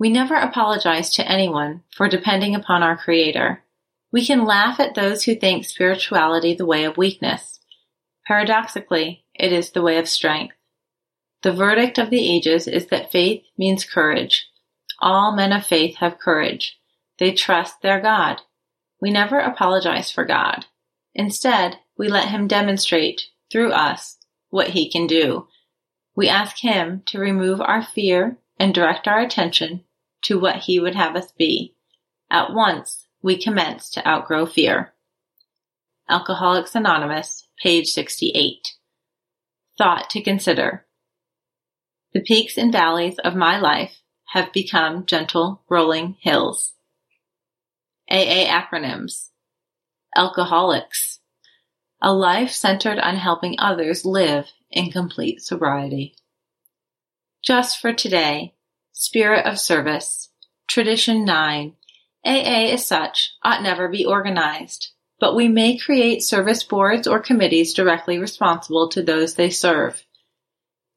[0.00, 3.62] We never apologize to anyone for depending upon our Creator.
[4.10, 7.60] We can laugh at those who think spirituality the way of weakness.
[8.26, 10.56] Paradoxically, it is the way of strength.
[11.42, 14.46] The verdict of the ages is that faith means courage.
[15.02, 16.78] All men of faith have courage.
[17.18, 18.40] They trust their God.
[19.02, 20.64] We never apologize for God.
[21.14, 23.20] Instead, we let Him demonstrate,
[23.52, 24.16] through us,
[24.48, 25.46] what He can do.
[26.16, 29.84] We ask Him to remove our fear and direct our attention
[30.22, 31.74] to what He would have us be.
[32.30, 34.94] At once, we commence to outgrow fear.
[36.08, 38.66] Alcoholics Anonymous, page 68.
[39.78, 40.86] Thought to consider.
[42.12, 46.74] The peaks and valleys of my life have become gentle rolling hills.
[48.10, 49.28] AA acronyms.
[50.16, 51.20] Alcoholics.
[52.02, 56.14] A life centered on helping others live in complete sobriety.
[57.44, 58.54] Just for today,
[59.02, 60.28] Spirit of Service.
[60.68, 61.72] Tradition 9.
[62.22, 67.72] AA as such ought never be organized, but we may create service boards or committees
[67.72, 70.04] directly responsible to those they serve.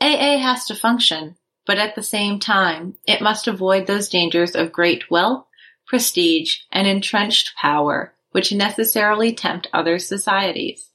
[0.00, 4.70] AA has to function, but at the same time, it must avoid those dangers of
[4.70, 5.46] great wealth,
[5.84, 10.90] prestige, and entrenched power which necessarily tempt other societies.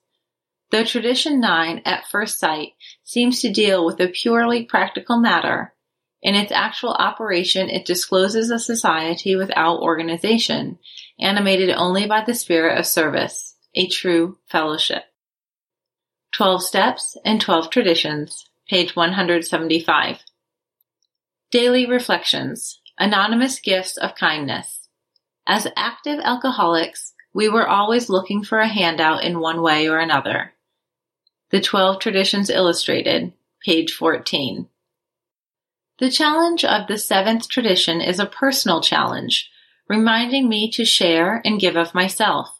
[0.71, 5.72] Though Tradition 9 at first sight seems to deal with a purely practical matter,
[6.23, 10.79] in its actual operation it discloses a society without organization,
[11.19, 15.03] animated only by the spirit of service, a true fellowship.
[16.33, 20.19] 12 Steps and 12 Traditions, page 175.
[21.51, 24.87] Daily Reflections, Anonymous Gifts of Kindness.
[25.45, 30.53] As active alcoholics, we were always looking for a handout in one way or another.
[31.51, 34.69] The Twelve Traditions Illustrated, page 14.
[35.99, 39.51] The challenge of the seventh tradition is a personal challenge,
[39.87, 42.59] reminding me to share and give of myself.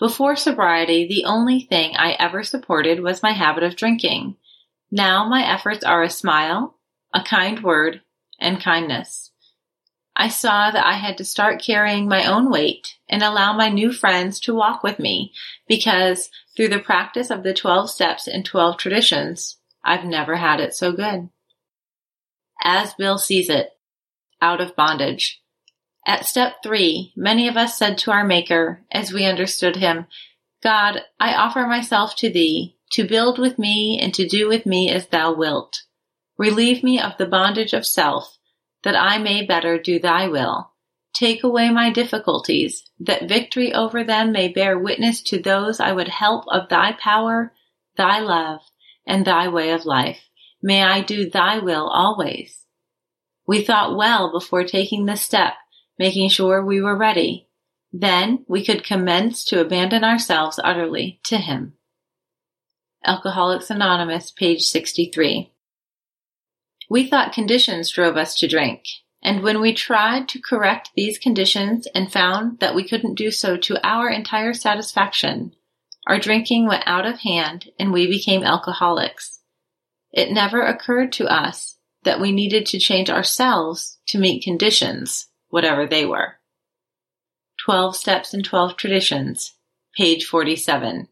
[0.00, 4.36] Before sobriety, the only thing I ever supported was my habit of drinking.
[4.90, 6.78] Now my efforts are a smile,
[7.14, 8.02] a kind word,
[8.40, 9.30] and kindness.
[10.16, 13.92] I saw that I had to start carrying my own weight and allow my new
[13.92, 15.32] friends to walk with me
[15.68, 20.74] because through the practice of the 12 steps and 12 traditions, I've never had it
[20.74, 21.28] so good.
[22.62, 23.70] As Bill sees it,
[24.40, 25.42] out of bondage.
[26.06, 30.06] At step three, many of us said to our Maker, as we understood him,
[30.62, 34.90] God, I offer myself to thee, to build with me and to do with me
[34.90, 35.82] as thou wilt.
[36.38, 38.38] Relieve me of the bondage of self,
[38.82, 40.72] that I may better do thy will.
[41.14, 46.08] Take away my difficulties, that victory over them may bear witness to those I would
[46.08, 47.52] help of thy power,
[47.96, 48.60] thy love,
[49.06, 50.27] and thy way of life.
[50.62, 52.64] May I do thy will always.
[53.46, 55.54] We thought well before taking this step,
[55.98, 57.48] making sure we were ready.
[57.92, 61.74] Then we could commence to abandon ourselves utterly to him.
[63.04, 65.52] Alcoholics Anonymous, page 63.
[66.90, 68.84] We thought conditions drove us to drink,
[69.22, 73.56] and when we tried to correct these conditions and found that we couldn't do so
[73.56, 75.54] to our entire satisfaction,
[76.06, 79.37] our drinking went out of hand and we became alcoholics.
[80.12, 85.86] It never occurred to us that we needed to change ourselves to meet conditions, whatever
[85.86, 86.36] they were.
[87.64, 89.54] 12 Steps and 12 Traditions,
[89.96, 91.08] page 47.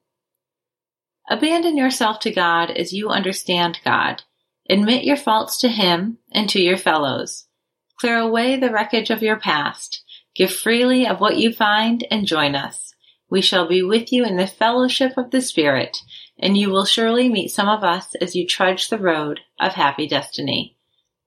[1.28, 4.22] Abandon yourself to God as you understand God
[4.68, 7.46] Admit your faults to Him and to your fellows.
[8.00, 10.02] Clear away the wreckage of your past.
[10.34, 12.94] Give freely of what you find and join us.
[13.30, 15.98] We shall be with you in the fellowship of the Spirit,
[16.38, 20.06] and you will surely meet some of us as you trudge the road of happy
[20.06, 20.76] destiny.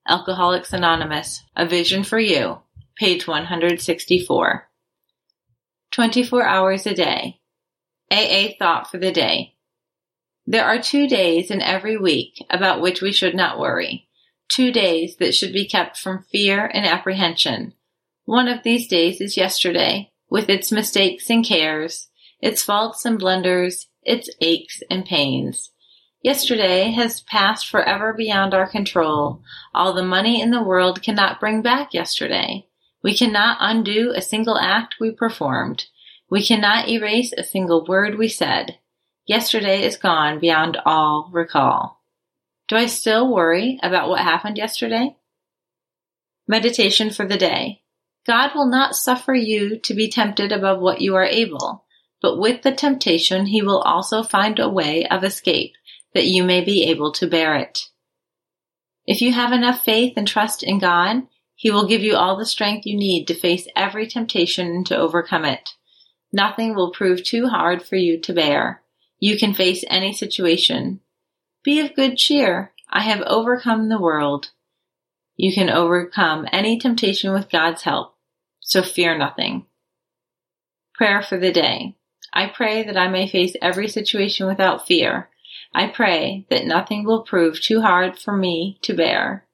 [0.07, 2.59] Alcoholics Anonymous, A Vision for You,
[2.97, 4.69] page 164.
[5.91, 7.39] 24 hours a day.
[8.11, 9.55] AA thought for the day.
[10.45, 14.07] There are two days in every week about which we should not worry.
[14.51, 17.73] Two days that should be kept from fear and apprehension.
[18.25, 22.07] One of these days is yesterday, with its mistakes and cares,
[22.41, 25.71] its faults and blunders, its aches and pains.
[26.21, 29.41] Yesterday has passed forever beyond our control.
[29.73, 32.65] All the money in the world cannot bring back yesterday.
[33.01, 35.85] We cannot undo a single act we performed.
[36.29, 38.79] We cannot erase a single word we said.
[39.25, 42.01] Yesterday is gone beyond all recall.
[42.67, 45.15] Do I still worry about what happened yesterday?
[46.47, 47.83] Meditation for the day.
[48.27, 51.85] God will not suffer you to be tempted above what you are able,
[52.21, 55.73] but with the temptation he will also find a way of escape
[56.13, 57.89] that you may be able to bear it.
[59.05, 61.23] If you have enough faith and trust in God,
[61.55, 64.95] He will give you all the strength you need to face every temptation and to
[64.95, 65.71] overcome it.
[66.31, 68.83] Nothing will prove too hard for you to bear.
[69.19, 70.99] You can face any situation.
[71.63, 72.71] Be of good cheer.
[72.87, 74.51] I have overcome the world.
[75.35, 78.15] You can overcome any temptation with God's help.
[78.59, 79.65] So fear nothing.
[80.93, 81.95] Prayer for the day.
[82.33, 85.29] I pray that I may face every situation without fear.
[85.73, 89.45] I pray that nothing will prove too hard for me to bear.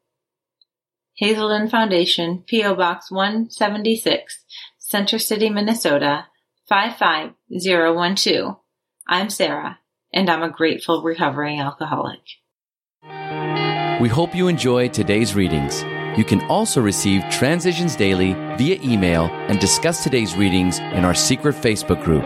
[1.16, 2.76] Hazelden Foundation, P.O.
[2.76, 4.44] Box 176,
[4.78, 6.28] Center City, Minnesota
[6.68, 8.58] 55012.
[9.08, 9.80] I'm Sarah,
[10.14, 12.20] and I'm a grateful recovering alcoholic.
[14.02, 15.84] We hope you enjoy today's readings.
[16.18, 21.56] You can also receive Transitions Daily via email and discuss today's readings in our secret
[21.56, 22.26] Facebook group.